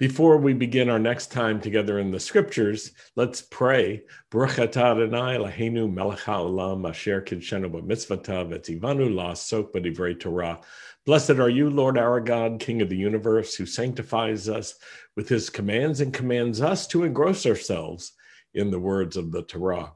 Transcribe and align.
Before 0.00 0.38
we 0.38 0.54
begin 0.54 0.88
our 0.88 0.98
next 0.98 1.30
time 1.30 1.60
together 1.60 1.98
in 1.98 2.10
the 2.10 2.18
scriptures, 2.18 2.92
let's 3.16 3.42
pray. 3.42 4.02
Blessed 11.04 11.30
are 11.30 11.50
you, 11.50 11.68
Lord 11.68 11.98
our 11.98 12.20
God, 12.20 12.60
King 12.60 12.80
of 12.80 12.88
the 12.88 12.96
universe, 12.96 13.54
who 13.54 13.66
sanctifies 13.66 14.48
us 14.48 14.74
with 15.16 15.28
his 15.28 15.50
commands 15.50 16.00
and 16.00 16.14
commands 16.14 16.62
us 16.62 16.86
to 16.86 17.04
engross 17.04 17.44
ourselves 17.44 18.12
in 18.54 18.70
the 18.70 18.80
words 18.80 19.18
of 19.18 19.30
the 19.30 19.42
Torah. 19.42 19.92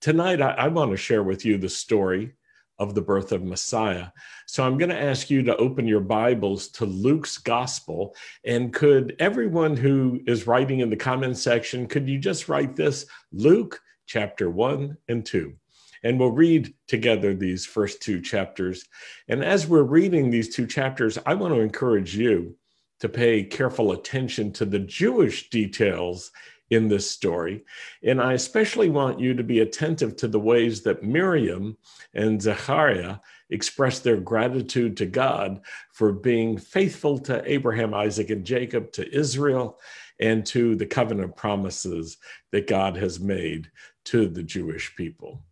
Tonight, 0.00 0.40
I, 0.40 0.50
I 0.52 0.68
want 0.68 0.92
to 0.92 0.96
share 0.96 1.24
with 1.24 1.44
you 1.44 1.58
the 1.58 1.68
story 1.68 2.34
of 2.78 2.94
the 2.94 3.02
birth 3.02 3.32
of 3.32 3.42
Messiah. 3.42 4.08
So 4.46 4.64
I'm 4.64 4.78
going 4.78 4.90
to 4.90 5.00
ask 5.00 5.30
you 5.30 5.42
to 5.44 5.56
open 5.56 5.86
your 5.86 6.00
Bibles 6.00 6.68
to 6.68 6.84
Luke's 6.84 7.38
gospel. 7.38 8.14
And 8.44 8.72
could 8.72 9.16
everyone 9.18 9.76
who 9.76 10.20
is 10.26 10.46
writing 10.46 10.80
in 10.80 10.90
the 10.90 10.96
comment 10.96 11.36
section, 11.36 11.86
could 11.86 12.08
you 12.08 12.18
just 12.18 12.48
write 12.48 12.76
this? 12.76 13.06
Luke 13.32 13.80
chapter 14.06 14.50
1 14.50 14.96
and 15.08 15.24
2. 15.24 15.54
And 16.02 16.20
we'll 16.20 16.32
read 16.32 16.74
together 16.86 17.34
these 17.34 17.64
first 17.64 18.02
two 18.02 18.20
chapters. 18.20 18.84
And 19.28 19.42
as 19.42 19.66
we're 19.66 19.82
reading 19.82 20.28
these 20.28 20.54
two 20.54 20.66
chapters, 20.66 21.18
I 21.24 21.34
want 21.34 21.54
to 21.54 21.60
encourage 21.60 22.14
you 22.14 22.56
to 23.00 23.08
pay 23.08 23.42
careful 23.42 23.92
attention 23.92 24.52
to 24.52 24.64
the 24.64 24.78
Jewish 24.78 25.48
details 25.48 26.30
in 26.70 26.88
this 26.88 27.10
story. 27.10 27.64
And 28.02 28.20
I 28.20 28.32
especially 28.32 28.90
want 28.90 29.20
you 29.20 29.34
to 29.34 29.44
be 29.44 29.60
attentive 29.60 30.16
to 30.16 30.28
the 30.28 30.40
ways 30.40 30.82
that 30.82 31.02
Miriam 31.02 31.76
and 32.14 32.40
Zechariah 32.40 33.16
express 33.50 34.00
their 34.00 34.16
gratitude 34.16 34.96
to 34.96 35.06
God 35.06 35.60
for 35.92 36.12
being 36.12 36.56
faithful 36.56 37.18
to 37.20 37.42
Abraham, 37.50 37.94
Isaac, 37.94 38.30
and 38.30 38.44
Jacob, 38.44 38.92
to 38.92 39.14
Israel, 39.14 39.78
and 40.20 40.46
to 40.46 40.74
the 40.76 40.86
covenant 40.86 41.36
promises 41.36 42.16
that 42.52 42.66
God 42.66 42.96
has 42.96 43.20
made 43.20 43.70
to 44.04 44.28
the 44.28 44.42
Jewish 44.42 44.94
people. 44.96 45.42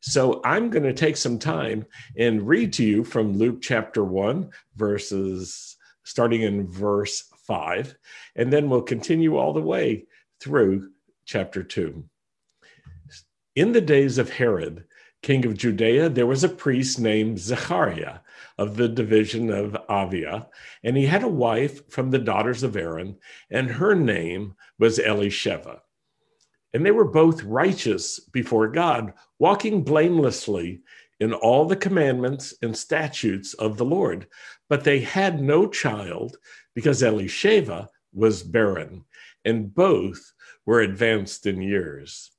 So 0.00 0.40
I'm 0.44 0.68
going 0.68 0.82
to 0.84 0.92
take 0.92 1.16
some 1.16 1.38
time 1.38 1.86
and 2.16 2.46
read 2.46 2.74
to 2.74 2.84
you 2.84 3.04
from 3.04 3.38
Luke 3.38 3.62
chapter 3.62 4.04
1, 4.04 4.50
verses 4.76 5.76
starting 6.04 6.42
in 6.42 6.70
verse 6.70 7.24
5, 7.46 7.96
and 8.36 8.52
then 8.52 8.68
we'll 8.68 8.82
continue 8.82 9.36
all 9.36 9.52
the 9.52 9.62
way 9.62 10.06
through 10.40 10.90
chapter 11.24 11.62
2. 11.62 12.04
In 13.56 13.72
the 13.72 13.80
days 13.80 14.18
of 14.18 14.30
Herod, 14.30 14.84
king 15.22 15.46
of 15.46 15.56
Judea, 15.56 16.08
there 16.08 16.26
was 16.26 16.44
a 16.44 16.48
priest 16.48 17.00
named 17.00 17.38
Zechariah 17.38 18.18
of 18.58 18.76
the 18.76 18.88
division 18.88 19.50
of 19.50 19.76
Abia, 19.88 20.48
and 20.82 20.96
he 20.96 21.06
had 21.06 21.22
a 21.22 21.28
wife 21.28 21.88
from 21.90 22.10
the 22.10 22.18
daughters 22.18 22.62
of 22.62 22.76
Aaron, 22.76 23.16
and 23.50 23.70
her 23.70 23.94
name 23.94 24.54
was 24.78 24.98
Elisheva. 24.98 25.80
And 26.72 26.84
they 26.84 26.90
were 26.90 27.04
both 27.04 27.42
righteous 27.44 28.20
before 28.20 28.68
God, 28.68 29.14
walking 29.38 29.82
blamelessly 29.82 30.82
in 31.20 31.32
all 31.32 31.64
the 31.64 31.76
commandments 31.76 32.52
and 32.60 32.76
statutes 32.76 33.54
of 33.54 33.76
the 33.76 33.84
Lord. 33.84 34.26
But 34.68 34.84
they 34.84 35.00
had 35.00 35.40
no 35.40 35.68
child 35.68 36.36
because 36.74 37.02
Elisheva 37.02 37.88
was 38.14 38.42
barren, 38.42 39.04
and 39.44 39.74
both 39.74 40.32
were 40.64 40.80
advanced 40.80 41.46
in 41.46 41.60
years. 41.60 42.30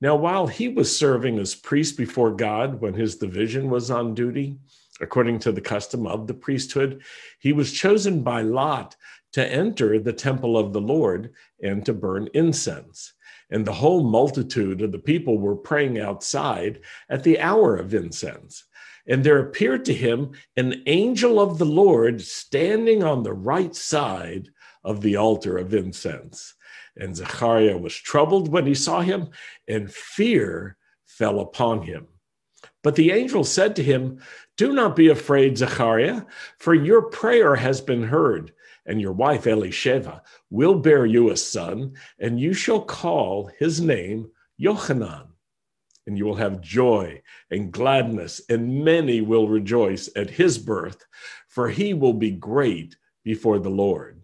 Now, 0.00 0.16
while 0.16 0.46
he 0.46 0.68
was 0.68 0.96
serving 0.96 1.38
as 1.38 1.54
priest 1.54 1.96
before 1.96 2.36
God 2.36 2.80
when 2.80 2.94
his 2.94 3.16
division 3.16 3.70
was 3.70 3.90
on 3.90 4.14
duty, 4.14 4.58
according 5.00 5.38
to 5.40 5.52
the 5.52 5.60
custom 5.60 6.06
of 6.06 6.26
the 6.26 6.34
priesthood, 6.34 7.02
he 7.38 7.52
was 7.52 7.72
chosen 7.72 8.22
by 8.22 8.42
Lot 8.42 8.96
to 9.32 9.46
enter 9.52 9.98
the 9.98 10.12
temple 10.12 10.58
of 10.58 10.72
the 10.72 10.80
Lord 10.80 11.32
and 11.62 11.84
to 11.86 11.92
burn 11.92 12.28
incense. 12.34 13.14
And 13.50 13.64
the 13.64 13.72
whole 13.72 14.02
multitude 14.02 14.82
of 14.82 14.92
the 14.92 14.98
people 14.98 15.38
were 15.38 15.56
praying 15.56 15.98
outside 15.98 16.80
at 17.08 17.22
the 17.24 17.40
hour 17.40 17.76
of 17.76 17.94
incense. 17.94 18.64
And 19.06 19.22
there 19.22 19.38
appeared 19.38 19.84
to 19.86 19.94
him 19.94 20.32
an 20.56 20.82
angel 20.86 21.40
of 21.40 21.58
the 21.58 21.66
Lord 21.66 22.22
standing 22.22 23.02
on 23.02 23.22
the 23.22 23.34
right 23.34 23.74
side 23.74 24.50
of 24.84 25.00
the 25.00 25.16
altar 25.16 25.56
of 25.56 25.74
incense. 25.74 26.54
And 26.96 27.16
Zechariah 27.16 27.78
was 27.78 27.94
troubled 27.94 28.48
when 28.48 28.66
he 28.66 28.74
saw 28.74 29.00
him, 29.00 29.30
and 29.66 29.92
fear 29.92 30.76
fell 31.06 31.40
upon 31.40 31.82
him. 31.82 32.06
But 32.82 32.96
the 32.96 33.10
angel 33.10 33.44
said 33.44 33.74
to 33.76 33.82
him, 33.82 34.20
Do 34.56 34.72
not 34.72 34.94
be 34.94 35.08
afraid, 35.08 35.58
Zechariah, 35.58 36.22
for 36.58 36.74
your 36.74 37.02
prayer 37.02 37.56
has 37.56 37.80
been 37.80 38.02
heard, 38.02 38.52
and 38.86 39.00
your 39.00 39.12
wife 39.12 39.44
Elisheva 39.44 40.20
will 40.50 40.78
bear 40.78 41.06
you 41.06 41.30
a 41.30 41.36
son, 41.36 41.94
and 42.18 42.38
you 42.38 42.52
shall 42.52 42.82
call 42.82 43.50
his 43.58 43.80
name 43.80 44.30
Yochanan. 44.60 45.28
And 46.06 46.18
you 46.18 46.26
will 46.26 46.34
have 46.34 46.60
joy 46.60 47.22
and 47.50 47.72
gladness, 47.72 48.42
and 48.50 48.84
many 48.84 49.22
will 49.22 49.48
rejoice 49.48 50.10
at 50.14 50.28
his 50.28 50.58
birth, 50.58 51.06
for 51.48 51.70
he 51.70 51.94
will 51.94 52.12
be 52.12 52.30
great 52.30 52.96
before 53.24 53.58
the 53.58 53.70
Lord 53.70 54.23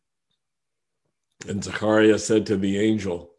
And 1.47 1.63
Zechariah 1.63 2.19
said 2.19 2.45
to 2.47 2.57
the 2.57 2.77
angel, 2.77 3.31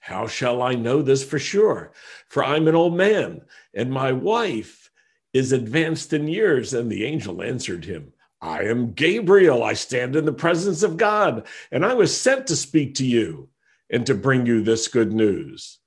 How 0.00 0.26
shall 0.26 0.62
I 0.62 0.74
know 0.74 1.02
this 1.02 1.24
for 1.24 1.38
sure? 1.38 1.92
For 2.28 2.44
I'm 2.44 2.68
an 2.68 2.74
old 2.74 2.96
man, 2.96 3.42
and 3.74 3.90
my 3.90 4.12
wife 4.12 4.90
is 5.32 5.52
advanced 5.52 6.12
in 6.12 6.28
years. 6.28 6.74
And 6.74 6.90
the 6.90 7.04
angel 7.04 7.42
answered 7.42 7.84
him, 7.84 8.12
I 8.40 8.64
am 8.64 8.92
Gabriel. 8.92 9.62
I 9.62 9.74
stand 9.74 10.16
in 10.16 10.24
the 10.24 10.32
presence 10.32 10.82
of 10.82 10.96
God, 10.96 11.46
and 11.70 11.84
I 11.84 11.94
was 11.94 12.18
sent 12.18 12.46
to 12.46 12.56
speak 12.56 12.94
to 12.96 13.06
you 13.06 13.48
and 13.90 14.06
to 14.06 14.14
bring 14.14 14.46
you 14.46 14.62
this 14.62 14.88
good 14.88 15.12
news. 15.12 15.78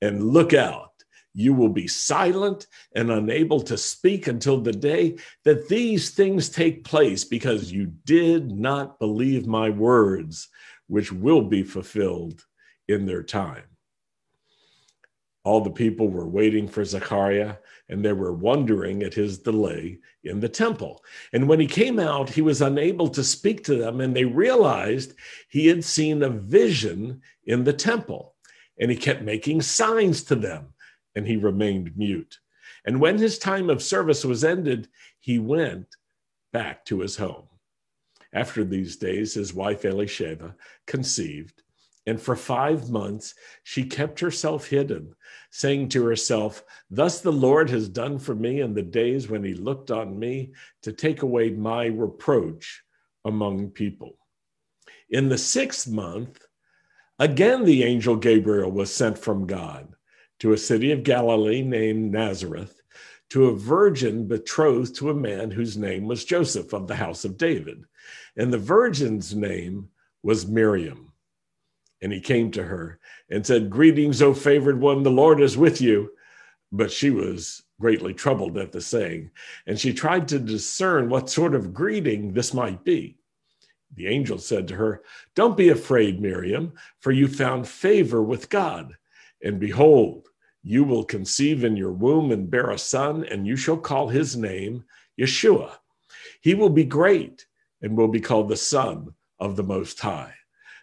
And 0.00 0.32
look 0.32 0.54
out, 0.54 0.92
you 1.34 1.52
will 1.52 1.68
be 1.68 1.88
silent 1.88 2.66
and 2.94 3.10
unable 3.10 3.60
to 3.62 3.76
speak 3.76 4.28
until 4.28 4.60
the 4.60 4.72
day 4.72 5.18
that 5.44 5.68
these 5.68 6.10
things 6.10 6.48
take 6.48 6.84
place, 6.84 7.24
because 7.24 7.72
you 7.72 7.86
did 8.04 8.52
not 8.52 8.98
believe 9.00 9.46
my 9.46 9.70
words 9.70 10.48
which 10.88 11.12
will 11.12 11.42
be 11.42 11.62
fulfilled 11.62 12.44
in 12.88 13.06
their 13.06 13.22
time. 13.22 13.64
All 15.44 15.60
the 15.62 15.70
people 15.70 16.08
were 16.08 16.28
waiting 16.28 16.68
for 16.68 16.84
Zechariah, 16.84 17.56
and 17.88 18.04
they 18.04 18.12
were 18.12 18.34
wondering 18.34 19.02
at 19.02 19.14
his 19.14 19.38
delay 19.38 19.98
in 20.24 20.40
the 20.40 20.48
temple. 20.48 21.02
And 21.32 21.48
when 21.48 21.60
he 21.60 21.66
came 21.66 21.98
out, 21.98 22.28
he 22.28 22.42
was 22.42 22.60
unable 22.60 23.08
to 23.08 23.24
speak 23.24 23.64
to 23.64 23.76
them, 23.76 24.00
and 24.00 24.14
they 24.14 24.24
realized 24.24 25.14
he 25.48 25.66
had 25.66 25.84
seen 25.84 26.22
a 26.22 26.28
vision 26.28 27.22
in 27.46 27.64
the 27.64 27.72
temple. 27.72 28.34
And 28.78 28.90
he 28.90 28.96
kept 28.96 29.22
making 29.22 29.62
signs 29.62 30.22
to 30.24 30.34
them, 30.34 30.74
and 31.14 31.26
he 31.26 31.36
remained 31.36 31.96
mute. 31.96 32.38
And 32.84 33.00
when 33.00 33.18
his 33.18 33.38
time 33.38 33.70
of 33.70 33.82
service 33.82 34.24
was 34.24 34.44
ended, 34.44 34.88
he 35.18 35.38
went 35.38 35.86
back 36.52 36.84
to 36.86 37.00
his 37.00 37.16
home. 37.16 37.48
After 38.32 38.64
these 38.64 38.96
days, 38.96 39.34
his 39.34 39.54
wife 39.54 39.82
Elisheva 39.82 40.54
conceived, 40.86 41.62
and 42.06 42.20
for 42.20 42.36
five 42.36 42.90
months 42.90 43.34
she 43.62 43.84
kept 43.84 44.20
herself 44.20 44.66
hidden, 44.66 45.14
saying 45.50 45.88
to 45.90 46.04
herself, 46.04 46.62
Thus 46.90 47.20
the 47.20 47.32
Lord 47.32 47.70
has 47.70 47.88
done 47.88 48.18
for 48.18 48.34
me 48.34 48.60
in 48.60 48.74
the 48.74 48.82
days 48.82 49.28
when 49.28 49.44
he 49.44 49.54
looked 49.54 49.90
on 49.90 50.18
me 50.18 50.52
to 50.82 50.92
take 50.92 51.22
away 51.22 51.50
my 51.50 51.86
reproach 51.86 52.82
among 53.24 53.70
people. 53.70 54.18
In 55.10 55.28
the 55.28 55.38
sixth 55.38 55.88
month, 55.88 56.46
again 57.18 57.64
the 57.64 57.82
angel 57.82 58.16
Gabriel 58.16 58.70
was 58.70 58.92
sent 58.92 59.18
from 59.18 59.46
God 59.46 59.94
to 60.40 60.52
a 60.52 60.58
city 60.58 60.92
of 60.92 61.02
Galilee 61.02 61.62
named 61.62 62.12
Nazareth 62.12 62.80
to 63.30 63.46
a 63.46 63.56
virgin 63.56 64.26
betrothed 64.26 64.96
to 64.96 65.10
a 65.10 65.14
man 65.14 65.50
whose 65.50 65.76
name 65.76 66.06
was 66.06 66.24
Joseph 66.24 66.72
of 66.72 66.86
the 66.86 66.96
house 66.96 67.24
of 67.24 67.36
David. 67.36 67.84
And 68.36 68.52
the 68.52 68.58
virgin's 68.58 69.34
name 69.34 69.88
was 70.22 70.46
Miriam. 70.46 71.12
And 72.00 72.12
he 72.12 72.20
came 72.20 72.50
to 72.52 72.62
her 72.62 73.00
and 73.30 73.44
said, 73.44 73.70
Greetings, 73.70 74.22
O 74.22 74.32
favored 74.34 74.80
one, 74.80 75.02
the 75.02 75.10
Lord 75.10 75.40
is 75.40 75.56
with 75.56 75.80
you. 75.80 76.12
But 76.70 76.92
she 76.92 77.10
was 77.10 77.62
greatly 77.80 78.12
troubled 78.12 78.58
at 78.58 78.72
the 78.72 78.80
saying, 78.80 79.30
and 79.66 79.78
she 79.78 79.92
tried 79.92 80.28
to 80.28 80.38
discern 80.38 81.08
what 81.08 81.30
sort 81.30 81.54
of 81.54 81.72
greeting 81.72 82.32
this 82.32 82.52
might 82.52 82.84
be. 82.84 83.16
The 83.94 84.06
angel 84.06 84.38
said 84.38 84.68
to 84.68 84.74
her, 84.76 85.02
Don't 85.34 85.56
be 85.56 85.70
afraid, 85.70 86.20
Miriam, 86.20 86.72
for 87.00 87.10
you 87.10 87.26
found 87.26 87.66
favor 87.66 88.22
with 88.22 88.50
God. 88.50 88.92
And 89.42 89.58
behold, 89.58 90.28
you 90.62 90.84
will 90.84 91.04
conceive 91.04 91.64
in 91.64 91.76
your 91.76 91.92
womb 91.92 92.30
and 92.30 92.50
bear 92.50 92.70
a 92.70 92.78
son, 92.78 93.24
and 93.24 93.46
you 93.46 93.56
shall 93.56 93.78
call 93.78 94.08
his 94.08 94.36
name 94.36 94.84
Yeshua. 95.18 95.72
He 96.40 96.54
will 96.54 96.70
be 96.70 96.84
great 96.84 97.46
and 97.82 97.96
will 97.96 98.08
be 98.08 98.20
called 98.20 98.48
the 98.48 98.56
Son 98.56 99.14
of 99.38 99.56
the 99.56 99.62
Most 99.62 100.00
High. 100.00 100.34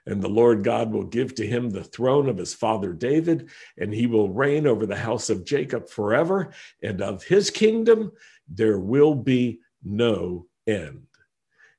And 0.08 0.22
the 0.22 0.30
Lord 0.30 0.64
God 0.64 0.92
will 0.92 1.04
give 1.04 1.34
to 1.36 1.48
him 1.48 1.70
the 1.70 1.84
throne 1.84 2.30
of 2.30 2.38
his 2.38 2.54
father 2.54 2.94
David, 2.94 3.50
and 3.78 3.94
he 3.94 4.06
will 4.06 4.30
reign 4.30 4.68
over 4.68 4.86
the 4.86 4.96
house 4.96 5.30
of 5.30 5.46
Jacob 5.46 5.90
forever, 5.90 6.52
and 6.84 7.02
of 7.02 7.24
his 7.24 7.50
kingdom 7.50 8.12
there 8.48 8.78
will 8.78 9.16
be 9.16 9.60
no 9.84 10.46
end. 10.68 11.08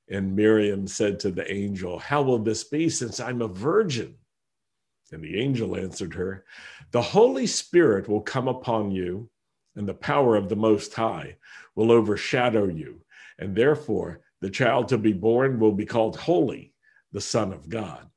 And 0.08 0.34
Miriam 0.36 0.86
said 0.86 1.20
to 1.20 1.30
the 1.30 1.50
angel, 1.52 1.98
How 1.98 2.22
will 2.22 2.38
this 2.38 2.64
be 2.64 2.88
since 2.88 3.20
I'm 3.20 3.42
a 3.42 3.48
virgin? 3.48 4.16
And 5.12 5.22
the 5.22 5.40
angel 5.40 5.76
answered 5.76 6.14
her, 6.14 6.44
The 6.90 7.02
Holy 7.02 7.46
Spirit 7.46 8.08
will 8.08 8.20
come 8.20 8.48
upon 8.48 8.90
you, 8.90 9.30
and 9.76 9.88
the 9.88 9.94
power 9.94 10.36
of 10.36 10.48
the 10.48 10.56
Most 10.56 10.94
High 10.94 11.36
will 11.74 11.92
overshadow 11.92 12.66
you. 12.66 13.00
And 13.38 13.54
therefore, 13.54 14.22
the 14.40 14.50
child 14.50 14.88
to 14.88 14.98
be 14.98 15.12
born 15.12 15.58
will 15.58 15.72
be 15.72 15.86
called 15.86 16.16
Holy, 16.16 16.72
the 17.12 17.20
Son 17.20 17.52
of 17.52 17.68
God. 17.68 18.08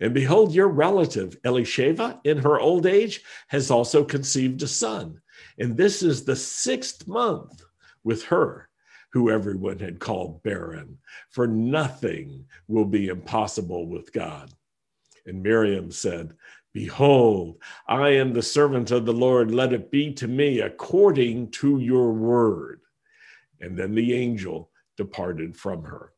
And 0.00 0.12
behold, 0.12 0.54
your 0.54 0.68
relative, 0.68 1.40
Elisheva, 1.42 2.20
in 2.24 2.38
her 2.38 2.60
old 2.60 2.86
age, 2.86 3.22
has 3.48 3.70
also 3.70 4.04
conceived 4.04 4.62
a 4.62 4.68
son. 4.68 5.20
And 5.58 5.76
this 5.76 6.02
is 6.02 6.24
the 6.24 6.36
sixth 6.36 7.06
month 7.06 7.64
with 8.04 8.22
her, 8.24 8.68
who 9.12 9.30
everyone 9.30 9.78
had 9.78 9.98
called 9.98 10.42
barren, 10.42 10.98
for 11.30 11.46
nothing 11.46 12.44
will 12.68 12.84
be 12.84 13.08
impossible 13.08 13.86
with 13.86 14.12
God. 14.12 14.52
And 15.24 15.42
Miriam 15.42 15.90
said, 15.90 16.34
Behold, 16.74 17.56
I 17.88 18.10
am 18.10 18.34
the 18.34 18.42
servant 18.42 18.90
of 18.90 19.06
the 19.06 19.12
Lord. 19.12 19.50
Let 19.50 19.72
it 19.72 19.90
be 19.90 20.12
to 20.14 20.28
me 20.28 20.60
according 20.60 21.50
to 21.52 21.78
your 21.78 22.12
word. 22.12 22.82
And 23.60 23.78
then 23.78 23.94
the 23.94 24.12
angel 24.12 24.70
departed 24.96 25.56
from 25.56 25.84
her. 25.84 26.12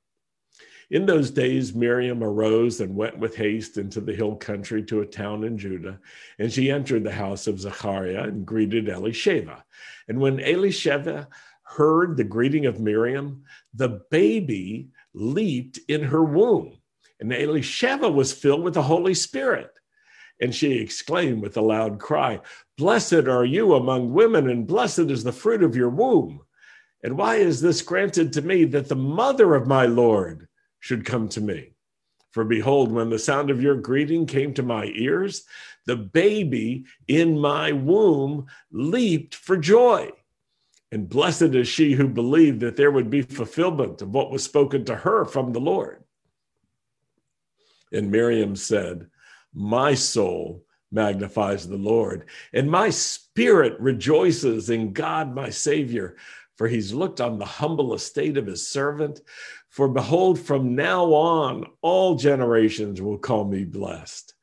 In 0.91 1.05
those 1.05 1.31
days, 1.31 1.75
Miriam 1.75 2.25
arose 2.25 2.81
and 2.81 2.97
went 2.97 3.19
with 3.19 3.37
haste 3.37 3.77
into 3.77 4.01
the 4.01 4.15
hill 4.15 4.37
country 4.37 4.83
to 4.85 5.03
a 5.03 5.07
town 5.07 5.45
in 5.45 5.59
Judah, 5.59 6.01
and 6.39 6.51
she 6.51 6.71
entered 6.71 7.05
the 7.05 7.13
house 7.13 7.47
of 7.47 7.61
Zechariah 7.61 8.25
and 8.25 8.47
greeted 8.47 8.87
Elisheva. 8.87 9.63
And 10.09 10.19
when 10.19 10.39
Elisheva 10.39 11.27
heard 11.63 12.17
the 12.17 12.25
greeting 12.25 12.65
of 12.65 12.81
Miriam, 12.81 13.45
the 13.75 14.01
baby 14.11 14.89
leaped 15.13 15.79
in 15.89 16.05
her 16.05 16.25
womb, 16.25 16.79
and 17.21 17.33
Elisheva 17.33 18.11
was 18.11 18.33
filled 18.33 18.63
with 18.63 18.75
the 18.75 18.83
Holy 18.83 19.15
Spirit. 19.15 19.71
And 20.41 20.55
she 20.55 20.79
exclaimed 20.79 21.43
with 21.43 21.57
a 21.57 21.61
loud 21.61 21.99
cry, 21.99 22.41
Blessed 22.79 23.27
are 23.27 23.45
you 23.45 23.75
among 23.75 24.15
women, 24.15 24.49
and 24.49 24.67
blessed 24.67 25.11
is 25.11 25.25
the 25.25 25.33
fruit 25.33 25.63
of 25.63 25.77
your 25.77 25.91
womb. 25.91 26.41
And 27.03 27.17
why 27.17 27.37
is 27.37 27.61
this 27.61 27.83
granted 27.83 28.33
to 28.33 28.43
me 28.43 28.65
that 28.65 28.89
the 28.89 28.97
mother 28.97 29.55
of 29.55 29.67
my 29.67 29.87
Lord 29.87 30.49
should 30.81 31.05
come 31.05 31.29
to 31.31 31.41
me? 31.41 31.75
For 32.31 32.45
behold, 32.45 32.93
when 32.93 33.11
the 33.11 33.19
sound 33.19 33.51
of 33.51 33.63
your 33.63 33.77
greeting 33.77 34.27
came 34.27 34.53
to 34.55 34.63
my 34.63 34.87
ears, 34.95 35.45
the 35.87 35.97
baby 35.97 36.85
in 37.07 37.39
my 37.39 37.73
womb 37.73 38.47
leaped 38.71 39.35
for 39.35 39.57
joy. 39.57 40.11
And 40.91 41.09
blessed 41.09 41.55
is 41.55 41.69
she 41.69 41.93
who 41.93 42.09
believed 42.09 42.61
that 42.61 42.77
there 42.77 42.91
would 42.91 43.11
be 43.11 43.23
fulfillment 43.23 44.03
of 44.03 44.11
what 44.11 44.31
was 44.31 44.43
spoken 44.43 44.85
to 44.87 44.97
her 44.97 45.25
from 45.25 45.53
the 45.53 45.61
Lord. 45.61 46.03
And 47.93 48.11
Miriam 48.11 48.57
said, 48.57 49.07
My 49.53 49.95
soul 49.95 50.65
magnifies 50.91 51.69
the 51.69 51.77
Lord, 51.77 52.29
and 52.53 52.71
my 52.71 52.91
spirit 52.91 53.79
rejoices 53.81 54.71
in 54.71 54.93
God 54.93 55.35
my 55.35 55.51
Savior 55.51 56.17
for 56.59 56.67
he's 56.67 56.93
looked 56.93 57.21
on 57.21 57.39
the 57.39 57.45
humble 57.45 57.95
estate 57.95 58.37
of 58.37 58.47
his 58.47 58.69
servant. 58.69 59.21
For 59.71 59.87
behold, 59.89 60.41
from 60.41 60.75
now 60.75 61.05
on, 61.15 61.65
all 61.83 62.17
generations 62.17 63.01
will 63.01 63.17
call 63.17 63.45
me 63.45 63.65
blessed. 63.65 64.35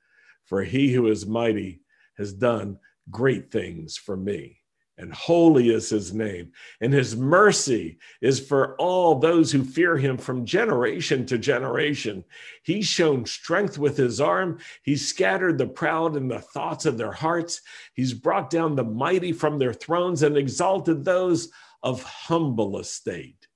For 0.46 0.64
he 0.64 0.94
who 0.94 1.08
is 1.08 1.26
mighty 1.26 1.82
has 2.18 2.32
done 2.32 2.80
great 3.12 3.52
things 3.52 3.98
for 3.98 4.16
me, 4.16 4.60
and 4.98 5.14
holy 5.14 5.70
is 5.70 5.90
his 5.90 6.14
name, 6.14 6.54
and 6.80 6.94
his 6.94 7.18
mercy 7.18 7.98
is 8.22 8.40
for 8.40 8.78
all 8.78 9.16
those 9.16 9.52
who 9.52 9.66
fear 9.66 9.98
him 9.98 10.18
from 10.18 10.46
generation 10.46 11.26
to 11.26 11.38
generation. 11.38 12.24
He's 12.64 12.86
shown 12.86 13.26
strength 13.26 13.78
with 13.78 13.98
his 13.98 14.22
arm, 14.22 14.60
he's 14.84 15.06
scattered 15.06 15.58
the 15.58 15.68
proud 15.68 16.16
in 16.16 16.30
the 16.30 16.40
thoughts 16.40 16.86
of 16.86 16.98
their 16.98 17.12
hearts, 17.12 17.62
he's 17.94 18.14
brought 18.14 18.50
down 18.50 18.76
the 18.76 18.86
mighty 18.86 19.34
from 19.34 19.60
their 19.60 19.74
thrones 19.74 20.24
and 20.24 20.38
exalted 20.38 21.04
those 21.04 21.52
of 21.86 22.02
humble 22.02 22.80
estate. 22.80 23.48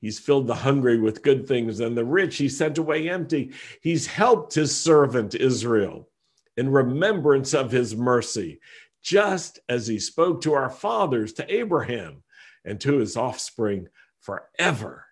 He's 0.00 0.18
filled 0.18 0.46
the 0.46 0.54
hungry 0.54 0.98
with 0.98 1.22
good 1.22 1.46
things, 1.46 1.80
and 1.80 1.96
the 1.96 2.04
rich 2.04 2.38
he 2.38 2.48
sent 2.48 2.78
away 2.78 3.08
empty. 3.08 3.52
He's 3.82 4.06
helped 4.06 4.54
his 4.54 4.76
servant 4.76 5.34
Israel 5.34 6.08
in 6.56 6.70
remembrance 6.70 7.52
of 7.52 7.70
his 7.70 7.94
mercy, 7.94 8.60
just 9.02 9.60
as 9.68 9.86
he 9.86 9.98
spoke 9.98 10.40
to 10.42 10.54
our 10.54 10.70
fathers, 10.70 11.32
to 11.34 11.54
Abraham, 11.54 12.22
and 12.64 12.80
to 12.80 12.98
his 12.98 13.16
offspring 13.16 13.88
forever. 14.20 15.04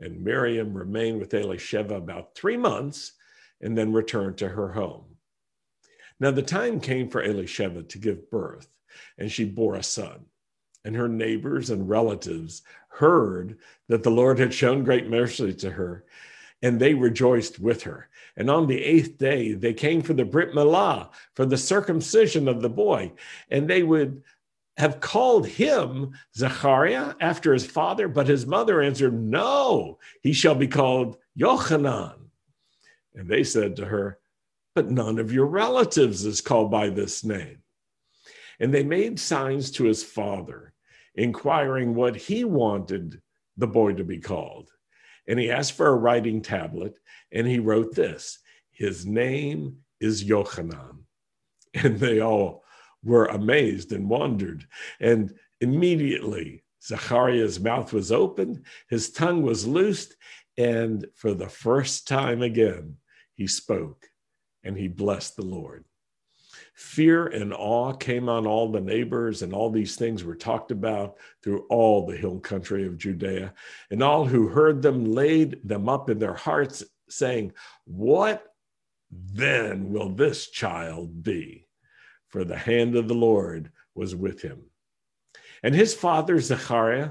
And 0.00 0.22
Miriam 0.22 0.76
remained 0.76 1.18
with 1.18 1.30
Elisheva 1.30 1.96
about 1.96 2.34
three 2.34 2.56
months 2.56 3.12
and 3.60 3.78
then 3.78 3.92
returned 3.92 4.36
to 4.38 4.48
her 4.48 4.72
home. 4.72 5.16
Now 6.20 6.30
the 6.30 6.42
time 6.42 6.78
came 6.78 7.08
for 7.08 7.22
Elisheva 7.22 7.88
to 7.88 7.98
give 7.98 8.30
birth, 8.30 8.68
and 9.18 9.30
she 9.30 9.44
bore 9.44 9.76
a 9.76 9.82
son 9.82 10.26
and 10.84 10.94
her 10.94 11.08
neighbors 11.08 11.70
and 11.70 11.88
relatives 11.88 12.62
heard 12.88 13.58
that 13.88 14.02
the 14.02 14.10
Lord 14.10 14.38
had 14.38 14.54
shown 14.54 14.84
great 14.84 15.08
mercy 15.08 15.54
to 15.54 15.70
her, 15.70 16.04
and 16.62 16.78
they 16.78 16.94
rejoiced 16.94 17.58
with 17.58 17.82
her. 17.82 18.08
And 18.36 18.50
on 18.50 18.66
the 18.66 18.82
eighth 18.82 19.18
day, 19.18 19.52
they 19.54 19.74
came 19.74 20.02
for 20.02 20.14
the 20.14 20.24
Brit 20.24 20.52
Milah, 20.52 21.10
for 21.34 21.46
the 21.46 21.56
circumcision 21.58 22.48
of 22.48 22.62
the 22.62 22.68
boy, 22.68 23.12
and 23.50 23.68
they 23.68 23.82
would 23.82 24.22
have 24.76 25.00
called 25.00 25.46
him 25.46 26.12
Zechariah 26.36 27.14
after 27.20 27.52
his 27.52 27.64
father, 27.64 28.08
but 28.08 28.26
his 28.26 28.46
mother 28.46 28.82
answered, 28.82 29.14
No, 29.14 29.98
he 30.20 30.32
shall 30.32 30.56
be 30.56 30.66
called 30.66 31.16
Yochanan. 31.38 32.16
And 33.14 33.28
they 33.28 33.44
said 33.44 33.76
to 33.76 33.86
her, 33.86 34.18
But 34.74 34.90
none 34.90 35.18
of 35.18 35.32
your 35.32 35.46
relatives 35.46 36.24
is 36.24 36.40
called 36.40 36.72
by 36.72 36.88
this 36.88 37.22
name. 37.22 37.58
And 38.58 38.74
they 38.74 38.82
made 38.82 39.20
signs 39.20 39.70
to 39.72 39.84
his 39.84 40.02
father 40.02 40.73
inquiring 41.14 41.94
what 41.94 42.16
he 42.16 42.44
wanted 42.44 43.20
the 43.56 43.66
boy 43.66 43.94
to 43.94 44.04
be 44.04 44.18
called. 44.18 44.70
And 45.26 45.38
he 45.38 45.50
asked 45.50 45.72
for 45.72 45.88
a 45.88 45.96
writing 45.96 46.42
tablet 46.42 46.98
and 47.32 47.46
he 47.46 47.58
wrote 47.58 47.94
this 47.94 48.38
His 48.70 49.06
name 49.06 49.78
is 50.00 50.24
Yochanan. 50.24 50.98
And 51.76 51.98
they 51.98 52.20
all 52.20 52.62
were 53.02 53.26
amazed 53.26 53.92
and 53.92 54.08
wondered. 54.08 54.64
And 55.00 55.34
immediately, 55.60 56.62
Zechariah's 56.84 57.58
mouth 57.58 57.92
was 57.92 58.12
opened, 58.12 58.64
his 58.88 59.10
tongue 59.10 59.42
was 59.42 59.66
loosed, 59.66 60.14
and 60.56 61.04
for 61.16 61.34
the 61.34 61.48
first 61.48 62.06
time 62.06 62.42
again, 62.42 62.96
he 63.34 63.48
spoke 63.48 64.06
and 64.62 64.76
he 64.76 64.86
blessed 64.86 65.34
the 65.34 65.44
Lord. 65.44 65.84
Fear 66.74 67.28
and 67.28 67.54
awe 67.54 67.92
came 67.92 68.28
on 68.28 68.48
all 68.48 68.70
the 68.70 68.80
neighbors, 68.80 69.42
and 69.42 69.52
all 69.52 69.70
these 69.70 69.94
things 69.94 70.24
were 70.24 70.34
talked 70.34 70.72
about 70.72 71.18
through 71.42 71.66
all 71.70 72.04
the 72.04 72.16
hill 72.16 72.40
country 72.40 72.84
of 72.84 72.98
Judea. 72.98 73.54
And 73.90 74.02
all 74.02 74.24
who 74.24 74.48
heard 74.48 74.82
them 74.82 75.04
laid 75.04 75.60
them 75.62 75.88
up 75.88 76.10
in 76.10 76.18
their 76.18 76.34
hearts, 76.34 76.82
saying, 77.08 77.52
What 77.84 78.44
then 79.10 79.92
will 79.92 80.10
this 80.10 80.50
child 80.50 81.22
be? 81.22 81.68
For 82.28 82.44
the 82.44 82.58
hand 82.58 82.96
of 82.96 83.06
the 83.06 83.14
Lord 83.14 83.70
was 83.94 84.16
with 84.16 84.42
him. 84.42 84.64
And 85.62 85.76
his 85.76 85.94
father, 85.94 86.40
Zechariah, 86.40 87.10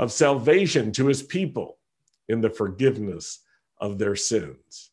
of 0.00 0.10
salvation 0.10 0.90
to 0.90 1.08
his 1.08 1.22
people 1.22 1.76
in 2.26 2.40
the 2.40 2.48
forgiveness 2.48 3.40
of 3.78 3.98
their 3.98 4.16
sins 4.16 4.92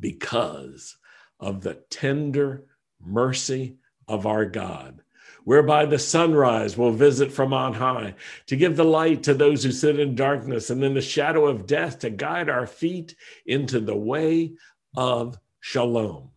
because 0.00 0.96
of 1.38 1.62
the 1.62 1.74
tender 1.90 2.64
mercy 3.00 3.76
of 4.08 4.26
our 4.26 4.44
God, 4.46 5.00
whereby 5.44 5.86
the 5.86 5.98
sunrise 6.00 6.76
will 6.76 6.90
visit 6.90 7.30
from 7.30 7.52
on 7.52 7.72
high 7.72 8.16
to 8.48 8.56
give 8.56 8.74
the 8.74 8.84
light 8.84 9.22
to 9.22 9.32
those 9.32 9.62
who 9.62 9.70
sit 9.70 10.00
in 10.00 10.16
darkness 10.16 10.70
and 10.70 10.82
in 10.82 10.94
the 10.94 11.00
shadow 11.00 11.46
of 11.46 11.64
death 11.64 12.00
to 12.00 12.10
guide 12.10 12.48
our 12.48 12.66
feet 12.66 13.14
into 13.46 13.78
the 13.78 13.96
way 13.96 14.54
of 14.96 15.38
shalom. 15.60 16.30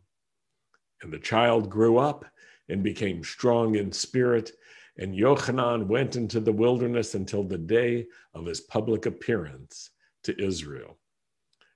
And 1.02 1.12
the 1.12 1.18
child 1.18 1.72
grew 1.72 1.98
up 1.98 2.24
and 2.70 2.84
became 2.84 3.24
strong 3.24 3.74
in 3.74 3.92
spirit. 3.92 4.52
And 4.98 5.14
Yochanan 5.14 5.88
went 5.88 6.16
into 6.16 6.40
the 6.40 6.52
wilderness 6.52 7.14
until 7.14 7.44
the 7.44 7.58
day 7.58 8.08
of 8.34 8.46
his 8.46 8.62
public 8.62 9.06
appearance 9.06 9.92
to 10.24 10.44
Israel. 10.44 10.98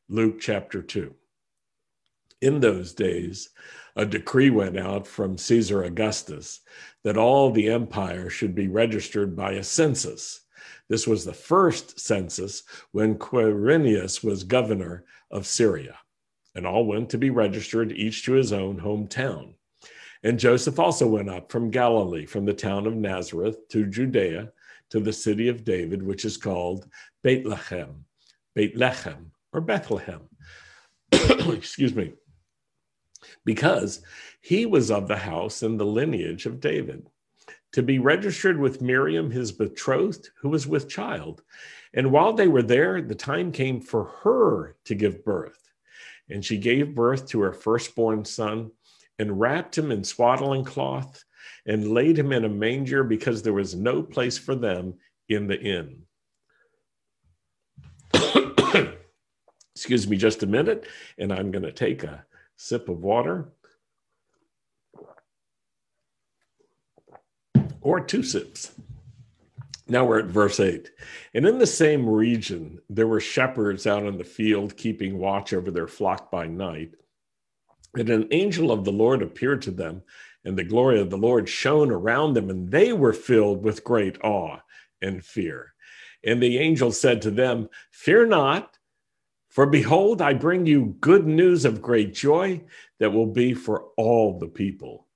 Luke 0.10 0.40
chapter 0.40 0.82
2. 0.82 1.14
In 2.42 2.60
those 2.60 2.94
days, 2.94 3.50
a 3.96 4.06
decree 4.06 4.50
went 4.50 4.78
out 4.78 5.06
from 5.06 5.38
Caesar 5.38 5.84
Augustus 5.84 6.62
that 7.04 7.18
all 7.18 7.52
the 7.52 7.70
empire 7.70 8.30
should 8.30 8.56
be 8.56 8.68
registered 8.68 9.36
by 9.36 9.52
a 9.54 9.64
census. 9.64 10.42
This 10.90 11.06
was 11.06 11.24
the 11.24 11.34
first 11.34 12.00
census 12.00 12.64
when 12.92 13.20
Quirinius 13.20 14.24
was 14.24 14.44
governor 14.44 15.06
of 15.30 15.46
Syria, 15.46 15.98
and 16.56 16.66
all 16.66 16.86
went 16.86 17.12
to 17.12 17.18
be 17.20 17.30
registered, 17.30 17.92
each 17.92 18.26
to 18.26 18.34
his 18.34 18.52
own 18.52 18.80
hometown. 18.82 19.54
And 20.24 20.40
Joseph 20.40 20.80
also 20.80 21.08
went 21.08 21.30
up 21.30 21.52
from 21.52 21.72
Galilee, 21.72 22.26
from 22.26 22.46
the 22.46 22.54
town 22.54 22.86
of 22.86 22.96
Nazareth 22.96 23.68
to 23.70 23.88
Judea, 23.88 24.52
to 24.92 25.00
the 25.00 25.14
city 25.14 25.48
of 25.48 25.64
David, 25.64 26.04
which 26.04 26.26
is 26.26 26.38
called 26.38 26.88
Bethlehem, 27.24 28.06
Bethlehem, 28.54 29.32
or 29.54 29.62
Bethlehem. 29.62 30.22
Excuse 31.12 31.96
me. 31.96 32.14
Because 33.46 34.02
he 34.42 34.66
was 34.66 34.92
of 34.92 35.08
the 35.08 35.18
house 35.18 35.64
and 35.64 35.80
the 35.80 35.86
lineage 35.86 36.46
of 36.46 36.60
David, 36.60 37.08
to 37.74 37.82
be 37.82 38.00
registered 38.00 38.60
with 38.60 38.82
Miriam, 38.82 39.32
his 39.32 39.52
betrothed, 39.52 40.30
who 40.40 40.50
was 40.50 40.68
with 40.68 40.90
child. 40.90 41.42
And 41.94 42.12
while 42.12 42.34
they 42.34 42.48
were 42.48 42.62
there, 42.62 43.02
the 43.02 43.16
time 43.16 43.52
came 43.52 43.80
for 43.80 44.06
her 44.24 44.76
to 44.86 44.96
give 44.96 45.24
birth. 45.24 45.70
And 46.30 46.44
she 46.44 46.58
gave 46.58 46.96
birth 46.96 47.28
to 47.30 47.42
her 47.42 47.54
firstborn 47.54 48.26
son 48.26 48.72
and 49.20 49.40
wrapped 49.40 49.78
him 49.78 49.92
in 49.92 50.04
swaddling 50.04 50.64
cloth 50.64 51.24
and 51.66 51.92
laid 51.92 52.18
him 52.18 52.32
in 52.32 52.46
a 52.46 52.50
manger 52.50 53.04
because 53.04 53.42
there 53.42 53.54
was 53.54 53.76
no 53.76 54.02
place 54.02 54.38
for 54.38 54.56
them 54.56 54.96
in 55.30 55.48
the 55.48 55.60
inn. 55.60 56.04
Excuse 59.76 60.08
me 60.08 60.18
just 60.18 60.44
a 60.44 60.48
minute, 60.48 60.88
and 61.18 61.32
I'm 61.32 61.52
going 61.52 61.64
to 61.64 61.72
take 61.72 62.04
a 62.04 62.26
sip 62.56 62.90
of 62.90 63.02
water 63.02 63.52
or 67.82 68.00
two 68.00 68.24
sips. 68.24 68.72
Now 69.88 70.06
we're 70.06 70.20
at 70.20 70.26
verse 70.26 70.60
8. 70.60 70.90
And 71.34 71.46
in 71.46 71.58
the 71.58 71.68
same 71.68 72.08
region, 72.08 72.80
there 72.90 73.08
were 73.08 73.20
shepherds 73.20 73.86
out 73.86 74.06
in 74.06 74.18
the 74.18 74.24
field 74.24 74.78
keeping 74.78 75.18
watch 75.18 75.54
over 75.54 75.70
their 75.72 75.88
flock 75.88 76.32
by 76.32 76.48
night. 76.48 76.94
And 77.96 78.10
an 78.10 78.28
angel 78.32 78.72
of 78.72 78.86
the 78.86 78.92
Lord 78.92 79.22
appeared 79.22 79.62
to 79.64 79.72
them, 79.72 80.04
and 80.46 80.58
the 80.58 80.64
glory 80.64 81.00
of 81.00 81.10
the 81.10 81.18
Lord 81.18 81.50
shone 81.50 81.92
around 81.92 82.34
them, 82.34 82.50
and 82.50 82.72
they 82.72 82.94
were 82.94 83.14
filled 83.14 83.64
with 83.64 83.84
great 83.84 84.18
awe 84.24 84.60
and 85.02 85.24
fear. 85.24 85.74
And 86.24 86.42
the 86.42 86.58
angel 86.58 86.92
said 86.92 87.22
to 87.24 87.32
them, 87.32 87.70
Fear 87.92 88.28
not. 88.28 88.78
For 89.50 89.66
behold, 89.66 90.22
I 90.22 90.34
bring 90.34 90.66
you 90.66 90.96
good 91.02 91.28
news 91.28 91.66
of 91.66 91.82
great 91.82 92.14
joy 92.14 92.64
that 93.00 93.12
will 93.12 93.28
be 93.28 93.54
for 93.54 93.88
all 93.98 94.40
the 94.40 94.48
people. 94.48 95.08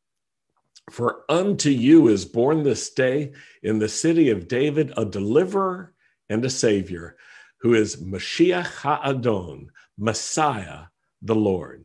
For 0.91 1.24
unto 1.29 1.70
you 1.70 2.10
is 2.10 2.25
born 2.25 2.63
this 2.63 2.89
day 2.89 3.32
in 3.63 3.79
the 3.79 3.88
city 3.88 4.29
of 4.29 4.48
David 4.48 4.91
a 4.98 5.05
deliverer 5.05 5.94
and 6.29 6.44
a 6.44 6.50
savior, 6.50 7.15
who 7.58 7.74
is 7.74 8.03
Mashiach 8.03 8.82
Ha'adon, 8.82 9.70
Messiah 9.98 10.86
the 11.22 11.36
Lord. 11.36 11.85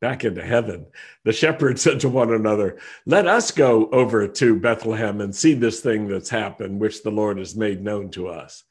back 0.00 0.24
into 0.24 0.44
heaven, 0.44 0.86
the 1.24 1.32
shepherds 1.32 1.82
said 1.82 2.00
to 2.00 2.08
one 2.08 2.32
another, 2.32 2.78
Let 3.06 3.26
us 3.26 3.50
go 3.50 3.88
over 3.90 4.26
to 4.26 4.58
Bethlehem 4.58 5.20
and 5.20 5.34
see 5.34 5.54
this 5.54 5.80
thing 5.80 6.08
that's 6.08 6.30
happened, 6.30 6.80
which 6.80 7.02
the 7.02 7.10
Lord 7.10 7.38
has 7.38 7.54
made 7.54 7.82
known 7.82 8.10
to 8.10 8.28
us. 8.28 8.64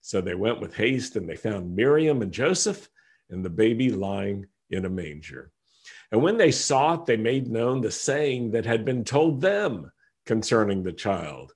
So 0.00 0.20
they 0.20 0.34
went 0.34 0.60
with 0.60 0.76
haste 0.76 1.16
and 1.16 1.28
they 1.28 1.36
found 1.36 1.74
Miriam 1.74 2.20
and 2.20 2.30
Joseph 2.30 2.88
and 3.30 3.44
the 3.44 3.50
baby 3.50 3.90
lying 3.90 4.46
in 4.70 4.84
a 4.84 4.90
manger. 4.90 5.50
And 6.12 6.22
when 6.22 6.36
they 6.36 6.50
saw 6.50 6.94
it, 6.94 7.06
they 7.06 7.16
made 7.16 7.48
known 7.48 7.80
the 7.80 7.90
saying 7.90 8.50
that 8.52 8.66
had 8.66 8.84
been 8.84 9.04
told 9.04 9.40
them 9.40 9.90
concerning 10.26 10.82
the 10.82 10.92
child. 10.92 11.52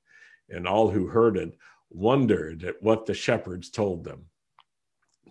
And 0.49 0.67
all 0.67 0.91
who 0.91 1.07
heard 1.07 1.37
it 1.37 1.57
wondered 1.91 2.65
at 2.65 2.83
what 2.83 3.07
the 3.07 3.15
shepherds 3.15 3.71
told 3.71 4.05
them. 4.05 4.25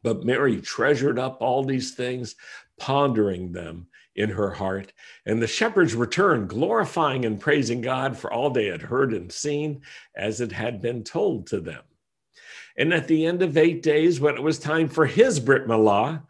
But 0.04 0.24
Mary 0.24 0.62
treasured 0.62 1.20
up 1.20 1.42
all 1.42 1.64
these 1.64 1.94
things, 1.94 2.36
pondering 2.80 3.52
them 3.52 3.88
in 4.16 4.30
her 4.30 4.52
heart. 4.52 4.92
And 5.26 5.42
the 5.42 5.48
shepherds 5.48 5.96
returned, 5.96 6.50
glorifying 6.50 7.24
and 7.24 7.40
praising 7.40 7.82
God 7.82 8.18
for 8.18 8.34
all 8.34 8.50
they 8.50 8.66
had 8.66 8.82
heard 8.82 9.14
and 9.14 9.32
seen 9.32 9.82
as 10.16 10.42
it 10.42 10.52
had 10.52 10.82
been 10.82 11.04
told 11.04 11.48
to 11.48 11.60
them. 11.60 11.84
And 12.78 12.94
at 12.94 13.08
the 13.08 13.26
end 13.26 13.42
of 13.42 13.58
eight 13.58 13.82
days, 13.82 14.20
when 14.20 14.36
it 14.36 14.44
was 14.44 14.60
time 14.60 14.88
for 14.88 15.06
his 15.06 15.40
Brit 15.40 15.68
Milah, 15.68 16.24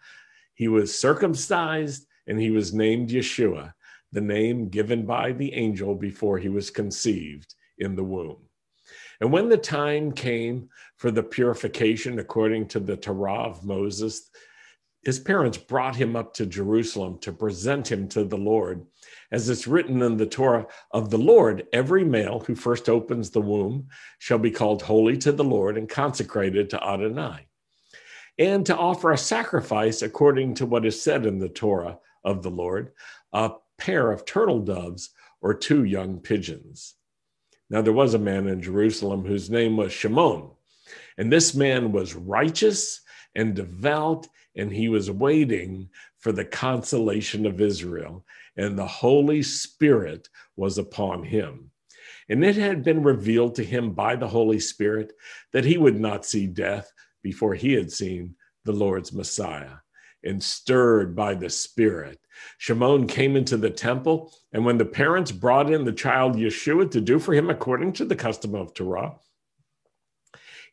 he 0.54 0.68
was 0.68 0.98
circumcised 0.98 2.06
and 2.26 2.40
he 2.40 2.52
was 2.52 2.74
named 2.74 3.10
Yeshua, 3.10 3.74
the 4.12 4.22
name 4.22 4.70
given 4.70 5.06
by 5.06 5.32
the 5.32 5.54
angel 5.54 5.96
before 5.96 6.38
he 6.38 6.50
was 6.50 6.70
conceived 6.70 7.56
in 7.78 7.96
the 7.96 8.04
womb. 8.04 8.47
And 9.20 9.32
when 9.32 9.50
the 9.50 9.58
time 9.58 10.12
came 10.12 10.70
for 10.96 11.12
the 11.12 11.24
purification 11.24 12.20
according 12.20 12.68
to 12.70 12.80
the 12.80 12.98
Torah 12.98 13.44
of 13.44 13.64
Moses, 13.64 14.30
his 15.04 15.20
parents 15.20 15.58
brought 15.58 15.96
him 15.96 16.16
up 16.16 16.34
to 16.34 16.46
Jerusalem 16.46 17.18
to 17.20 17.32
present 17.32 17.90
him 17.90 18.10
to 18.10 18.26
the 18.26 18.38
Lord. 18.38 18.86
As 19.32 19.48
it's 19.48 19.66
written 19.66 20.02
in 20.02 20.18
the 20.18 20.26
Torah 20.26 20.68
of 20.92 21.10
the 21.10 21.18
Lord, 21.18 21.66
every 21.72 22.04
male 22.04 22.42
who 22.42 22.56
first 22.56 22.90
opens 22.90 23.30
the 23.30 23.42
womb 23.42 23.88
shall 24.20 24.38
be 24.38 24.52
called 24.52 24.82
holy 24.82 25.18
to 25.20 25.32
the 25.32 25.46
Lord 25.46 25.78
and 25.78 25.88
consecrated 25.88 26.70
to 26.70 26.84
Adonai. 26.84 27.48
And 28.38 28.66
to 28.66 28.76
offer 28.78 29.12
a 29.14 29.18
sacrifice 29.18 30.02
according 30.02 30.56
to 30.56 30.66
what 30.66 30.86
is 30.86 31.02
said 31.02 31.26
in 31.26 31.40
the 31.40 31.50
Torah 31.50 32.00
of 32.24 32.44
the 32.44 32.52
Lord, 32.52 32.92
a 33.32 33.52
pair 33.78 34.12
of 34.12 34.26
turtle 34.26 34.60
doves 34.60 35.12
or 35.42 35.54
two 35.54 35.86
young 35.86 36.20
pigeons. 36.20 36.97
Now, 37.70 37.82
there 37.82 37.94
was 37.94 38.14
a 38.14 38.20
man 38.20 38.48
in 38.48 38.62
Jerusalem 38.62 39.26
whose 39.26 39.50
name 39.50 39.76
was 39.76 39.92
Shimon, 39.92 40.52
and 41.18 41.32
this 41.32 41.54
man 41.54 41.92
was 41.92 42.16
righteous 42.16 43.02
and 43.36 43.56
devout, 43.56 44.28
and 44.56 44.72
he 44.72 44.90
was 44.90 45.12
waiting 45.12 45.90
for 46.20 46.32
the 46.32 46.46
consolation 46.46 47.46
of 47.46 47.62
Israel, 47.62 48.26
and 48.56 48.78
the 48.78 48.88
Holy 48.88 49.44
Spirit 49.44 50.30
was 50.56 50.78
upon 50.78 51.24
him. 51.24 51.72
And 52.30 52.44
it 52.44 52.56
had 52.56 52.84
been 52.84 53.04
revealed 53.04 53.56
to 53.56 53.64
him 53.64 53.94
by 53.94 54.16
the 54.16 54.28
Holy 54.28 54.60
Spirit 54.60 55.14
that 55.54 55.66
he 55.66 55.78
would 55.78 56.00
not 56.00 56.26
see 56.26 56.48
death 56.48 56.92
before 57.22 57.54
he 57.54 57.74
had 57.74 57.92
seen 57.92 58.36
the 58.66 58.74
Lord's 58.74 59.14
Messiah. 59.14 59.76
And 60.24 60.44
stirred 60.44 61.16
by 61.16 61.34
the 61.34 61.50
Spirit. 61.50 62.20
Shimon 62.58 63.08
came 63.08 63.36
into 63.36 63.58
the 63.58 63.70
temple, 63.70 64.34
and 64.54 64.66
when 64.66 64.78
the 64.78 64.86
parents 64.86 65.32
brought 65.32 65.72
in 65.72 65.86
the 65.86 65.92
child 65.92 66.36
Yeshua 66.36 66.90
to 66.92 67.02
do 67.02 67.20
for 67.20 67.34
him 67.34 67.50
according 67.50 67.94
to 67.94 68.06
the 68.06 68.16
custom 68.16 68.56
of 68.56 68.74
Torah, 68.74 69.16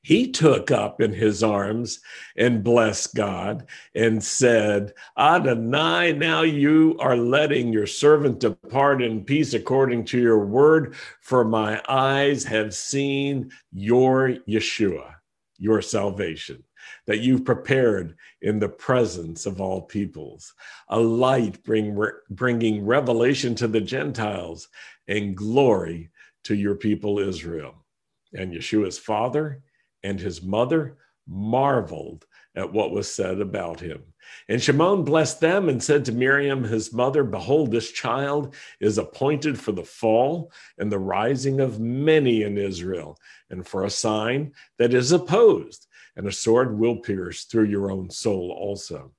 he 0.05 0.31
took 0.31 0.71
up 0.71 1.01
in 1.01 1.15
his 1.15 1.43
arms 1.43 2.01
and 2.37 2.63
blessed 2.63 3.15
God 3.15 3.67
and 3.95 4.23
said, 4.23 4.93
Adonai, 5.17 6.13
now 6.13 6.43
you 6.43 6.99
are 7.01 7.17
letting 7.17 7.73
your 7.73 7.87
servant 7.87 8.41
depart 8.41 9.01
in 9.01 9.25
peace 9.25 9.55
according 9.55 10.05
to 10.07 10.21
your 10.21 10.45
word, 10.45 10.95
for 11.23 11.43
my 11.43 11.81
eyes 11.89 12.45
have 12.45 12.75
seen 12.75 13.51
your 13.73 14.37
Yeshua, 14.47 15.15
your 15.57 15.81
salvation, 15.81 16.63
that 17.07 17.21
you've 17.21 17.45
prepared 17.45 18.17
in 18.43 18.59
the 18.59 18.69
presence 18.69 19.47
of 19.47 19.61
all 19.61 19.83
peoples, 19.83 20.55
a 20.89 20.99
light 20.99 21.63
bring, 21.65 21.99
bringing 22.31 22.85
revelation 22.85 23.55
to 23.55 23.69
the 23.69 23.81
Gentiles 23.81 24.69
and 25.09 25.37
glory 25.37 26.11
to 26.45 26.55
your 26.55 26.75
people 26.75 27.19
Israel. 27.19 27.75
And 28.33 28.53
Yeshua's 28.53 28.99
father, 28.99 29.63
and 30.03 30.21
his 30.21 30.43
mother 30.43 30.97
marveled 31.27 32.27
at 32.57 32.73
what 32.73 32.93
was 32.93 33.11
said 33.11 33.41
about 33.41 33.81
him. 33.81 34.03
And 34.49 34.63
Shimon 34.63 35.05
blessed 35.05 35.41
them 35.41 35.69
and 35.69 35.83
said 35.83 36.05
to 36.05 36.13
Miriam, 36.13 36.65
his 36.65 36.93
mother, 36.93 37.25
Behold, 37.25 37.71
this 37.71 37.91
child 37.91 38.55
is 38.81 38.99
appointed 38.99 39.59
for 39.59 39.73
the 39.73 39.85
fall 39.85 40.53
and 40.79 40.91
the 40.91 40.99
rising 40.99 41.61
of 41.61 41.81
many 41.81 42.43
in 42.43 42.57
Israel, 42.57 43.19
and 43.51 43.67
for 43.67 43.85
a 43.85 43.91
sign 43.91 44.53
that 44.79 44.95
is 44.95 45.13
opposed, 45.13 45.87
and 46.17 46.27
a 46.27 46.33
sword 46.33 46.79
will 46.79 46.97
pierce 46.97 47.45
through 47.45 47.65
your 47.65 47.91
own 47.91 48.11
soul 48.11 48.51
also, 48.51 49.13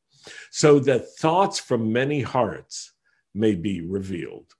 so 0.51 0.79
that 0.79 1.15
thoughts 1.17 1.59
from 1.59 1.91
many 1.91 2.21
hearts 2.21 2.93
may 3.33 3.55
be 3.55 3.81
revealed. 3.81 4.53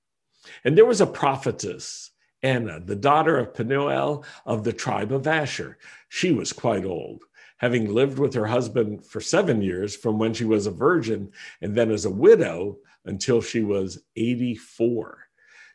And 0.64 0.78
there 0.78 0.86
was 0.86 1.02
a 1.02 1.08
prophetess 1.08 2.12
Anna, 2.46 2.80
the 2.80 2.96
daughter 2.96 3.40
of 3.40 3.56
Penuel 3.56 4.24
of 4.46 4.64
the 4.64 4.74
tribe 4.74 5.12
of 5.12 5.26
Asher. 5.26 5.80
She 6.10 6.32
was 6.32 6.54
quite 6.54 6.86
old, 6.86 7.24
having 7.58 7.92
lived 7.92 8.20
with 8.20 8.36
her 8.36 8.46
husband 8.46 9.04
for 9.04 9.20
seven 9.20 9.64
years 9.64 9.96
from 9.96 10.20
when 10.20 10.32
she 10.36 10.46
was 10.46 10.68
a 10.68 10.72
virgin 10.72 11.32
and 11.62 11.74
then 11.74 11.90
as 11.90 12.06
a 12.06 12.12
widow 12.12 12.78
until 13.06 13.42
she 13.42 13.64
was 13.64 14.04
84. 14.16 15.28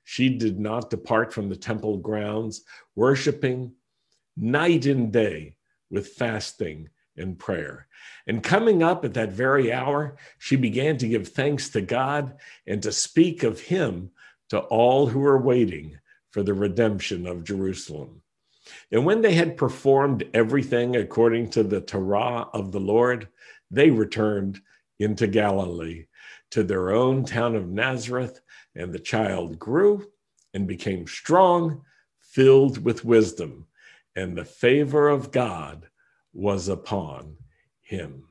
She 0.05 0.29
did 0.29 0.61
not 0.61 0.91
depart 0.91 1.33
from 1.33 1.49
the 1.49 1.57
temple 1.57 1.97
grounds, 1.97 2.63
worshiping 2.95 3.73
night 4.37 4.87
and 4.87 5.13
day 5.13 5.57
with 5.91 6.09
fasting 6.09 6.89
and 7.17 7.39
prayer. 7.39 7.87
And 8.27 8.43
coming 8.43 8.83
up 8.83 9.05
at 9.05 9.15
that 9.15 9.33
very 9.33 9.73
hour, 9.73 10.17
she 10.39 10.57
began 10.57 10.97
to 10.99 11.09
give 11.09 11.29
thanks 11.29 11.69
to 11.71 11.81
God 11.81 12.37
and 12.67 12.83
to 12.83 12.93
speak 12.93 13.43
of 13.43 13.61
him 13.61 14.11
to 14.51 14.59
all 14.59 15.07
who 15.07 15.21
were 15.21 15.41
waiting 15.41 15.99
for 16.31 16.43
the 16.43 16.55
redemption 16.55 17.27
of 17.27 17.45
Jerusalem. 17.45 18.23
And 18.93 19.05
when 19.05 19.21
they 19.21 19.35
had 19.35 19.57
performed 19.57 20.29
everything 20.35 20.97
according 20.97 21.51
to 21.51 21.63
the 21.63 21.81
Torah 21.81 22.49
of 22.53 22.73
the 22.73 22.81
Lord, 22.81 23.29
they 23.71 23.91
returned 23.91 24.61
into 24.99 25.27
Galilee 25.27 26.07
to 26.51 26.63
their 26.63 26.91
own 26.91 27.25
town 27.25 27.55
of 27.57 27.69
Nazareth. 27.69 28.41
And 28.75 28.93
the 28.93 28.99
child 28.99 29.59
grew 29.59 30.07
and 30.55 30.67
became 30.67 31.07
strong, 31.07 31.83
filled 32.21 32.85
with 32.85 33.05
wisdom, 33.05 33.67
and 34.21 34.37
the 34.37 34.45
favor 34.45 35.09
of 35.09 35.33
God 35.33 35.89
was 36.33 36.69
upon 36.69 37.37
him. 37.81 38.25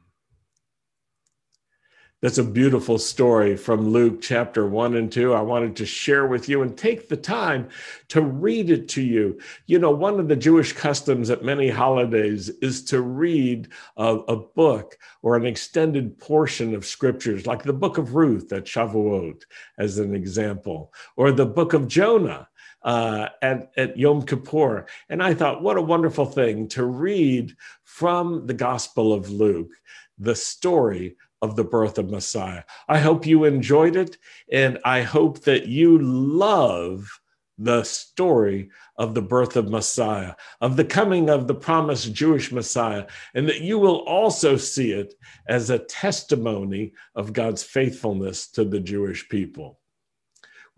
That's 2.21 2.37
a 2.37 2.43
beautiful 2.43 2.97
story 2.97 3.55
from 3.55 3.91
Luke 3.91 4.19
chapter 4.21 4.67
1 4.67 4.97
and 4.97 5.09
2. 5.09 5.33
I 5.33 5.39
wanted 5.39 5.77
to 5.77 5.85
share 5.85 6.27
with 6.27 6.49
you 6.49 6.61
and 6.63 6.77
take 6.77 7.07
the 7.07 7.15
time 7.15 7.69
to 8.09 8.21
read 8.21 8.69
it 8.69 8.89
to 8.89 9.01
you. 9.01 9.39
You 9.67 9.79
know, 9.79 9.91
one 9.91 10.19
of 10.19 10.27
the 10.27 10.35
Jewish 10.35 10.73
customs 10.73 11.29
at 11.29 11.45
many 11.45 11.69
holidays 11.69 12.49
is 12.61 12.83
to 12.85 13.01
read 13.01 13.69
a, 13.95 14.17
a 14.27 14.35
book 14.35 14.97
or 15.21 15.37
an 15.37 15.45
extended 15.45 16.19
portion 16.19 16.75
of 16.75 16.85
scriptures, 16.85 17.47
like 17.47 17.63
the 17.63 17.71
book 17.71 17.97
of 17.97 18.15
Ruth 18.15 18.51
at 18.51 18.65
Shavuot, 18.65 19.43
as 19.77 19.97
an 19.97 20.13
example, 20.13 20.93
or 21.15 21.31
the 21.31 21.45
book 21.45 21.71
of 21.71 21.87
Jonah 21.87 22.49
uh, 22.83 23.29
at, 23.41 23.71
at 23.77 23.97
Yom 23.97 24.23
Kippur. 24.23 24.85
And 25.09 25.21
I 25.21 25.33
thought, 25.33 25.61
what 25.61 25.77
a 25.77 25.81
wonderful 25.81 26.25
thing 26.25 26.67
to 26.69 26.85
read 26.85 27.55
from 27.83 28.47
the 28.47 28.53
Gospel 28.53 29.13
of 29.13 29.29
Luke 29.29 29.71
the 30.17 30.35
story 30.35 31.15
of 31.41 31.55
the 31.55 31.63
birth 31.63 31.97
of 31.97 32.09
Messiah. 32.09 32.63
I 32.87 32.99
hope 32.99 33.25
you 33.25 33.45
enjoyed 33.45 33.95
it, 33.95 34.17
and 34.51 34.79
I 34.83 35.01
hope 35.01 35.41
that 35.41 35.67
you 35.67 35.97
love 35.99 37.09
the 37.57 37.83
story 37.83 38.69
of 38.97 39.13
the 39.13 39.21
birth 39.21 39.57
of 39.57 39.69
Messiah, 39.69 40.33
of 40.61 40.77
the 40.77 40.85
coming 40.85 41.29
of 41.29 41.47
the 41.47 41.55
promised 41.55 42.13
Jewish 42.13 42.51
Messiah, 42.51 43.05
and 43.33 43.47
that 43.49 43.61
you 43.61 43.77
will 43.77 43.99
also 43.99 44.55
see 44.55 44.91
it 44.91 45.13
as 45.47 45.69
a 45.69 45.79
testimony 45.79 46.93
of 47.15 47.33
God's 47.33 47.63
faithfulness 47.63 48.47
to 48.51 48.63
the 48.63 48.79
Jewish 48.79 49.27
people. 49.27 49.78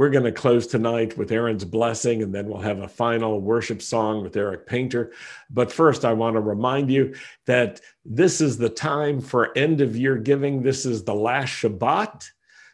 We're 0.02 0.10
going 0.10 0.24
to 0.24 0.32
close 0.32 0.66
tonight 0.66 1.16
with 1.16 1.32
Aaron's 1.32 1.64
blessing, 1.64 2.24
and 2.24 2.34
then 2.34 2.48
we'll 2.48 2.60
have 2.62 2.80
a 2.80 2.88
final 2.88 3.40
worship 3.40 3.84
song 3.84 4.24
with 4.24 4.36
Eric 4.36 4.66
Painter. 4.66 5.12
But 5.52 5.72
first, 5.72 6.06
I 6.06 6.14
want 6.14 6.34
to 6.38 6.40
remind 6.40 6.90
you 6.90 7.14
that 7.46 7.82
this 8.04 8.42
is 8.42 8.58
the 8.58 8.68
time 8.68 9.22
for 9.22 9.56
end 9.56 9.80
of 9.80 9.96
year 9.96 10.16
giving. 10.16 10.64
This 10.64 10.88
is 10.88 11.04
the 11.04 11.14
last 11.14 11.50
Shabbat, 11.50 12.28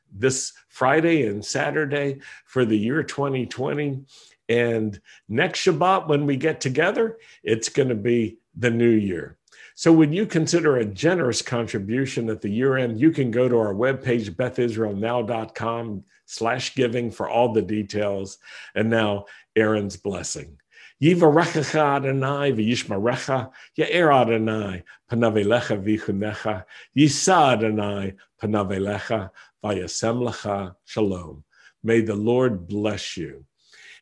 this 0.09 0.53
Friday 0.69 1.27
and 1.27 1.43
Saturday 1.43 2.21
for 2.45 2.63
the 2.63 2.77
year 2.77 3.03
2020. 3.03 4.05
And 4.47 5.01
next 5.27 5.65
Shabbat, 5.65 6.07
when 6.07 6.27
we 6.27 6.37
get 6.37 6.61
together, 6.61 7.17
it's 7.43 7.67
going 7.67 7.89
to 7.89 7.95
be 7.95 8.37
the 8.55 8.71
new 8.71 8.87
year. 8.87 9.37
So, 9.75 9.91
when 9.91 10.13
you 10.13 10.27
consider 10.27 10.77
a 10.77 10.85
generous 10.85 11.41
contribution 11.41 12.29
at 12.29 12.39
the 12.39 12.49
year 12.49 12.77
end, 12.77 13.01
you 13.01 13.11
can 13.11 13.31
go 13.31 13.49
to 13.49 13.57
our 13.57 13.73
webpage, 13.73 14.29
bethisraelnow.com 14.29 16.05
slash 16.27 16.75
giving 16.75 17.09
for 17.09 17.27
all 17.27 17.51
the 17.51 17.61
details. 17.61 18.37
And 18.75 18.89
now 18.89 19.25
Aaron's 19.55 19.97
blessing. 19.97 20.59
Yivarechecha 21.01 21.97
Adonai 21.97 22.51
v'yishmarecha, 22.53 23.51
Ya'er 23.77 24.13
Adonai 24.13 24.83
panavelecha 25.09 25.81
v'chunecha, 25.83 26.65
Yisa 26.95 27.53
Adonai 27.53 28.13
panavelecha 28.41 29.29
v'yasem 29.63 30.27
lecha 30.27 30.75
shalom. 30.85 31.43
May 31.83 32.01
the 32.01 32.15
Lord 32.15 32.67
bless 32.67 33.15
you, 33.15 33.45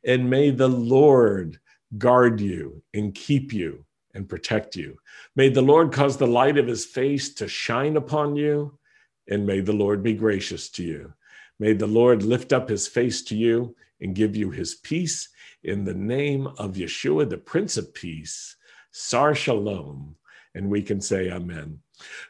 and 0.05 0.29
may 0.29 0.49
the 0.49 0.69
Lord 0.69 1.59
guard 1.97 2.39
you 2.39 2.81
and 2.93 3.13
keep 3.13 3.53
you 3.53 3.85
and 4.13 4.27
protect 4.27 4.75
you. 4.77 4.97
May 5.35 5.49
the 5.49 5.61
Lord 5.61 5.91
cause 5.91 6.15
the 6.15 6.25
light 6.25 6.57
of 6.57 6.67
his 6.67 6.85
face 6.85 7.33
to 7.35 7.47
shine 7.49 7.97
upon 7.97 8.37
you, 8.37 8.79
and 9.27 9.45
may 9.45 9.59
the 9.59 9.73
Lord 9.73 10.01
be 10.01 10.13
gracious 10.13 10.69
to 10.69 10.83
you. 10.83 11.13
May 11.59 11.73
the 11.73 11.87
Lord 11.87 12.23
lift 12.23 12.53
up 12.53 12.69
his 12.69 12.87
face 12.87 13.21
to 13.23 13.35
you 13.35 13.75
and 14.01 14.15
give 14.15 14.35
you 14.35 14.51
his 14.51 14.75
peace 14.75 15.29
in 15.63 15.83
the 15.83 15.93
name 15.93 16.47
of 16.47 16.73
Yeshua, 16.75 17.29
the 17.29 17.37
Prince 17.37 17.77
of 17.77 17.93
Peace. 17.93 18.55
Sar 18.91 19.35
Shalom. 19.35 20.15
And 20.53 20.69
we 20.69 20.81
can 20.81 21.01
say 21.01 21.29
Amen. 21.29 21.79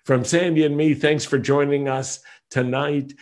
From 0.03 0.23
Sandy 0.23 0.63
and 0.65 0.75
me, 0.75 0.93
thanks 0.93 1.25
for 1.25 1.37
joining 1.37 1.87
us 1.87 2.19
tonight. 2.49 3.13